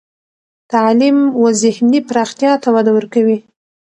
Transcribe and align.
تعلیم 0.71 1.17
و 1.41 1.43
ذهني 1.63 1.99
پراختیا 2.07 2.51
ته 2.63 2.69
وده 2.75 2.91
ورکوي. 2.93 3.37